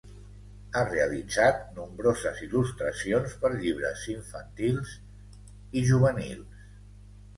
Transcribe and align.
Ha 0.77 0.81
realitzat 0.85 1.59
nombroses 1.75 2.41
il·lustracions 2.47 3.35
per 3.43 3.53
llibres 3.59 4.07
infantils 4.17 4.97
i 5.83 5.85
juvenils. 5.91 6.67